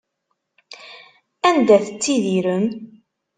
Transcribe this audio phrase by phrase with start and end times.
[1.49, 2.65] Anda tettttidirem?